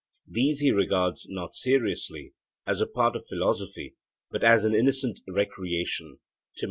These 0.27 0.61
he 0.61 0.71
regards, 0.71 1.27
not 1.29 1.53
seriously, 1.53 2.33
as 2.65 2.81
a 2.81 2.87
part 2.87 3.15
of 3.15 3.27
philosophy, 3.27 3.97
but 4.31 4.43
as 4.43 4.65
an 4.65 4.73
innocent 4.73 5.19
recreation 5.27 6.17
(Tim.). 6.57 6.59